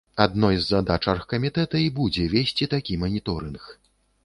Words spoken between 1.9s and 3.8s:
будзе весці такі маніторынг.